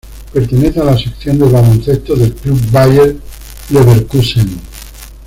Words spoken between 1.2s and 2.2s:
de baloncesto